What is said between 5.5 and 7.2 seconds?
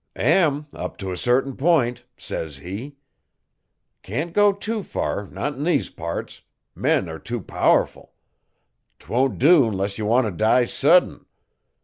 'n these parts men are